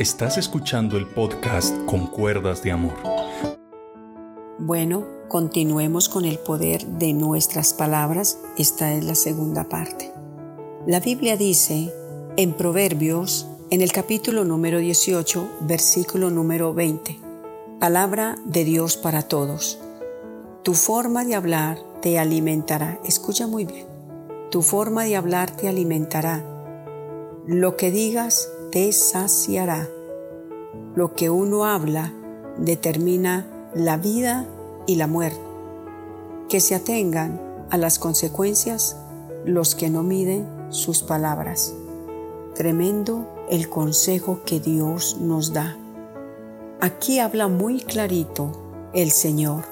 [0.00, 2.94] Estás escuchando el podcast Con Cuerdas de Amor.
[4.58, 8.38] Bueno, continuemos con el poder de nuestras palabras.
[8.56, 10.10] Esta es la segunda parte.
[10.86, 11.92] La Biblia dice
[12.38, 17.20] en Proverbios, en el capítulo número 18, versículo número 20,
[17.78, 19.80] Palabra de Dios para todos.
[20.62, 22.98] Tu forma de hablar te alimentará.
[23.04, 23.84] Escucha muy bien.
[24.50, 26.42] Tu forma de hablar te alimentará.
[27.46, 29.88] Lo que digas te saciará.
[30.94, 32.12] Lo que uno habla
[32.56, 34.46] determina la vida
[34.86, 35.40] y la muerte.
[36.48, 38.96] Que se atengan a las consecuencias
[39.44, 41.74] los que no miden sus palabras.
[42.54, 45.76] Tremendo el consejo que Dios nos da.
[46.80, 48.52] Aquí habla muy clarito
[48.94, 49.64] el Señor.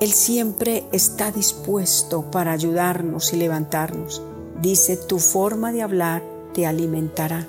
[0.00, 4.22] Él siempre está dispuesto para ayudarnos y levantarnos.
[4.60, 6.22] Dice, tu forma de hablar
[6.54, 7.46] te alimentará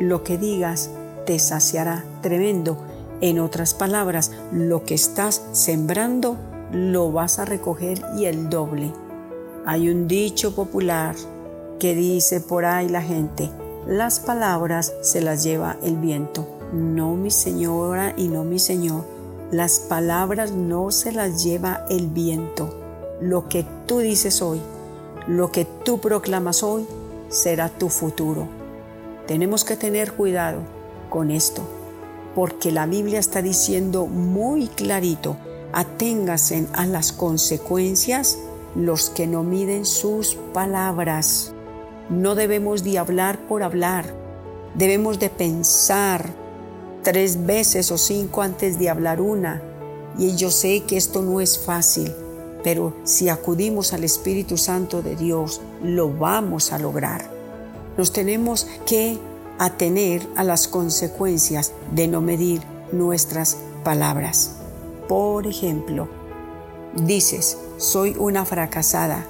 [0.00, 0.90] lo que digas
[1.26, 2.04] te saciará.
[2.22, 2.76] Tremendo.
[3.20, 6.36] En otras palabras, lo que estás sembrando
[6.72, 8.92] lo vas a recoger y el doble.
[9.66, 11.14] Hay un dicho popular
[11.78, 13.50] que dice por ahí la gente,
[13.86, 16.46] las palabras se las lleva el viento.
[16.72, 19.04] No, mi señora y no mi señor,
[19.50, 22.74] las palabras no se las lleva el viento.
[23.20, 24.60] Lo que tú dices hoy,
[25.26, 26.86] lo que tú proclamas hoy,
[27.28, 28.59] será tu futuro.
[29.30, 30.58] Tenemos que tener cuidado
[31.08, 31.62] con esto,
[32.34, 35.36] porque la Biblia está diciendo muy clarito,
[35.72, 38.38] aténgasen a las consecuencias
[38.74, 41.52] los que no miden sus palabras.
[42.08, 44.12] No debemos de hablar por hablar,
[44.74, 46.28] debemos de pensar
[47.04, 49.62] tres veces o cinco antes de hablar una.
[50.18, 52.12] Y yo sé que esto no es fácil,
[52.64, 57.39] pero si acudimos al Espíritu Santo de Dios, lo vamos a lograr.
[57.96, 59.18] Nos tenemos que
[59.58, 64.56] atener a las consecuencias de no medir nuestras palabras.
[65.08, 66.08] Por ejemplo,
[66.94, 69.26] dices, soy una fracasada,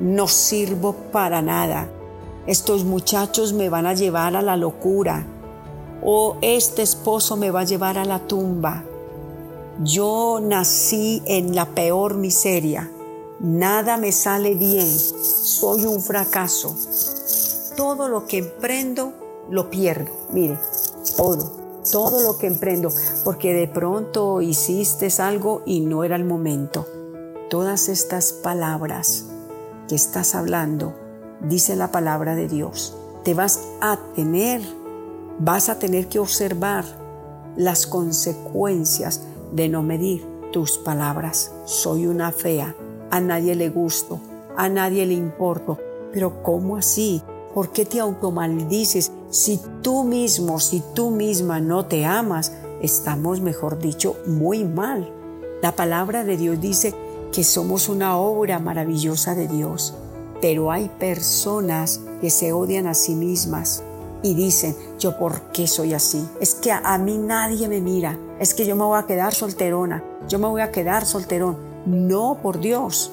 [0.00, 1.88] no sirvo para nada,
[2.46, 5.24] estos muchachos me van a llevar a la locura.
[6.04, 8.82] O este esposo me va a llevar a la tumba.
[9.84, 12.90] Yo nací en la peor miseria,
[13.40, 16.76] nada me sale bien, soy un fracaso
[17.76, 19.12] todo lo que emprendo
[19.50, 20.10] lo pierdo.
[20.32, 20.58] Mire,
[21.16, 21.52] todo,
[21.90, 22.90] todo lo que emprendo,
[23.24, 26.86] porque de pronto hiciste algo y no era el momento.
[27.50, 29.26] Todas estas palabras
[29.88, 30.94] que estás hablando,
[31.42, 34.62] dice la palabra de Dios, te vas a tener,
[35.38, 36.84] vas a tener que observar
[37.56, 39.22] las consecuencias
[39.52, 41.52] de no medir tus palabras.
[41.64, 42.74] Soy una fea,
[43.10, 44.20] a nadie le gusto,
[44.56, 45.78] a nadie le importo.
[46.12, 47.22] Pero ¿cómo así?
[47.54, 49.12] ¿Por qué te automaldices?
[49.30, 55.10] Si tú mismo, si tú misma no te amas, estamos, mejor dicho, muy mal.
[55.62, 56.94] La palabra de Dios dice
[57.30, 59.94] que somos una obra maravillosa de Dios,
[60.40, 63.82] pero hay personas que se odian a sí mismas
[64.22, 66.26] y dicen, yo por qué soy así?
[66.40, 70.02] Es que a, mí nadie me mira, es que yo me voy a quedar solterona,
[70.28, 71.56] yo me voy a quedar solterón.
[71.84, 73.10] No, por Dios.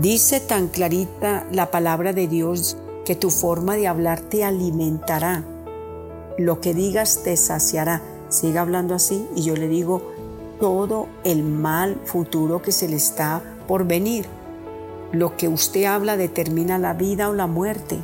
[0.00, 2.76] Dice tan clarita la palabra de Dios
[3.06, 5.44] que tu forma de hablar te alimentará.
[6.36, 8.02] Lo que digas te saciará.
[8.28, 10.02] Siga hablando así y yo le digo
[10.58, 14.26] todo el mal futuro que se le está por venir.
[15.12, 18.00] Lo que usted habla determina la vida o la muerte.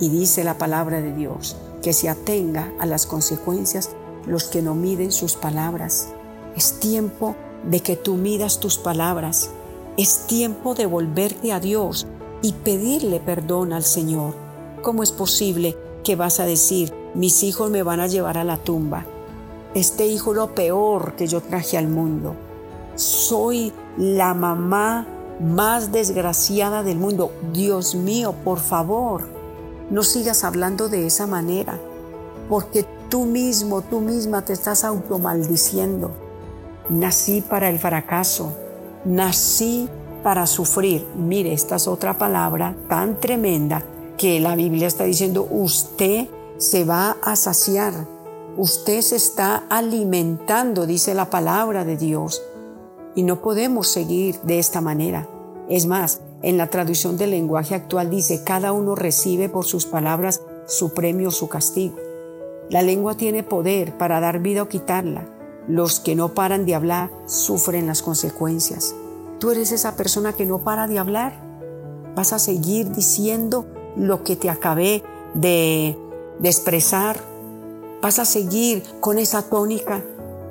[0.00, 3.90] Y dice la palabra de Dios que se atenga a las consecuencias
[4.26, 6.08] los que no miden sus palabras.
[6.56, 9.50] Es tiempo de que tú midas tus palabras.
[9.96, 12.08] Es tiempo de volverte a Dios
[12.42, 14.34] y pedirle perdón al Señor.
[14.82, 18.56] ¿Cómo es posible que vas a decir, mis hijos me van a llevar a la
[18.56, 19.04] tumba?
[19.74, 22.34] Este hijo lo peor que yo traje al mundo.
[22.96, 25.06] Soy la mamá
[25.40, 27.32] más desgraciada del mundo.
[27.52, 29.24] Dios mío, por favor,
[29.90, 31.78] no sigas hablando de esa manera,
[32.48, 36.10] porque tú mismo, tú misma te estás automaldiciendo.
[36.88, 38.52] Nací para el fracaso,
[39.04, 39.88] nací
[40.22, 41.06] para sufrir.
[41.16, 43.82] Mire, esta es otra palabra tan tremenda
[44.16, 46.28] que la Biblia está diciendo, usted
[46.58, 47.94] se va a saciar,
[48.56, 52.42] usted se está alimentando, dice la palabra de Dios.
[53.14, 55.26] Y no podemos seguir de esta manera.
[55.68, 60.42] Es más, en la traducción del lenguaje actual dice, cada uno recibe por sus palabras
[60.66, 61.96] su premio o su castigo.
[62.70, 65.26] La lengua tiene poder para dar vida o quitarla.
[65.66, 68.94] Los que no paran de hablar sufren las consecuencias.
[69.40, 71.32] Tú eres esa persona que no para de hablar.
[72.14, 73.64] Vas a seguir diciendo
[73.96, 75.02] lo que te acabé
[75.32, 75.96] de,
[76.44, 77.18] expresar.
[78.02, 80.04] ¿Vas a seguir con esa tónica?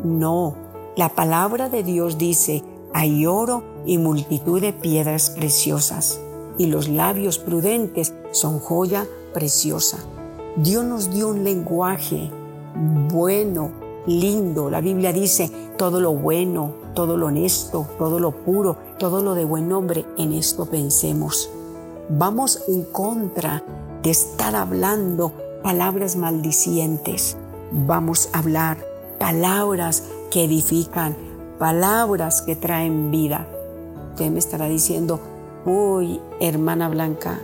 [0.03, 0.55] No,
[0.95, 6.19] la palabra de Dios dice, hay oro y multitud de piedras preciosas,
[6.57, 9.99] y los labios prudentes son joya preciosa.
[10.55, 12.31] Dios nos dio un lenguaje
[13.11, 13.71] bueno,
[14.05, 14.69] lindo.
[14.69, 19.45] La Biblia dice todo lo bueno, todo lo honesto, todo lo puro, todo lo de
[19.45, 21.49] buen nombre, en esto pensemos.
[22.09, 23.63] Vamos en contra
[24.03, 25.31] de estar hablando
[25.63, 27.37] palabras maldicientes.
[27.71, 28.77] Vamos a hablar
[29.19, 31.15] palabras que edifican,
[31.59, 33.47] palabras que traen vida.
[34.11, 35.19] Usted me estará diciendo,
[35.65, 37.39] uy, hermana Blanca,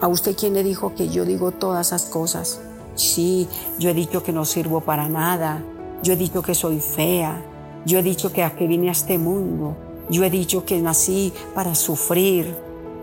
[0.00, 2.60] ¿a usted quién le dijo que yo digo todas esas cosas?
[2.94, 3.48] Sí,
[3.78, 5.62] yo he dicho que no sirvo para nada,
[6.02, 7.44] yo he dicho que soy fea,
[7.84, 9.76] yo he dicho que a qué vine a este mundo,
[10.10, 12.54] yo he dicho que nací para sufrir.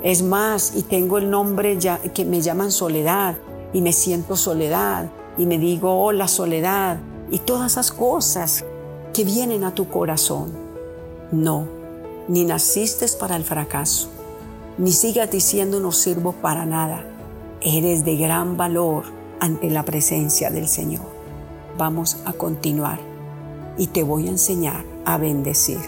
[0.03, 3.37] Es más, y tengo el nombre ya, que me llaman soledad
[3.71, 6.99] y me siento soledad y me digo, hola soledad
[7.31, 8.65] y todas esas cosas
[9.13, 10.51] que vienen a tu corazón.
[11.31, 11.67] No,
[12.27, 14.09] ni naciste para el fracaso,
[14.77, 17.05] ni sigas diciendo no sirvo para nada.
[17.61, 19.05] Eres de gran valor
[19.39, 21.12] ante la presencia del Señor.
[21.77, 22.99] Vamos a continuar
[23.77, 25.79] y te voy a enseñar a bendecir.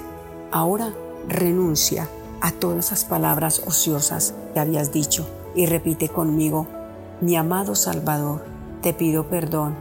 [0.52, 0.94] Ahora
[1.28, 2.10] renuncia
[2.42, 6.68] a todas esas palabras ociosas que habías dicho y repite conmigo,
[7.22, 8.44] mi amado Salvador,
[8.82, 9.76] te pido perdón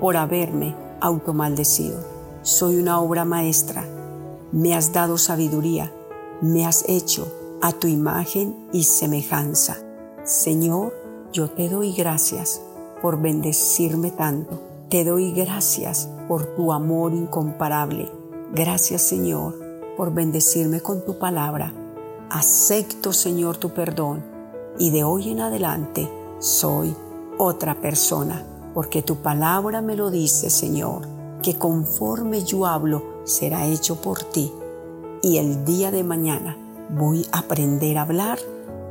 [0.00, 1.98] por haberme automaldecido.
[2.42, 3.84] Soy una obra maestra.
[4.50, 5.92] Me has dado sabiduría.
[6.40, 9.76] Me has hecho a tu imagen y semejanza.
[10.24, 10.92] Señor,
[11.32, 12.60] yo te doy gracias
[13.00, 14.71] por bendecirme tanto.
[14.92, 18.12] Te doy gracias por tu amor incomparable.
[18.52, 19.58] Gracias Señor
[19.96, 21.72] por bendecirme con tu palabra.
[22.28, 24.22] Acepto Señor tu perdón
[24.78, 26.10] y de hoy en adelante
[26.40, 26.94] soy
[27.38, 28.44] otra persona,
[28.74, 31.08] porque tu palabra me lo dice, Señor,
[31.42, 34.52] que conforme yo hablo será hecho por ti.
[35.22, 36.58] Y el día de mañana
[36.90, 38.38] voy a aprender a hablar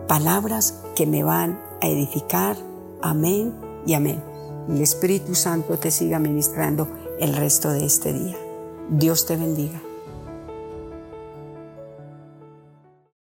[0.08, 2.56] palabras que me van a edificar.
[3.04, 3.54] Amén
[3.86, 4.31] y amén.
[4.70, 6.88] El Espíritu Santo te siga ministrando
[7.20, 8.38] el resto de este día.
[8.90, 9.82] Dios te bendiga.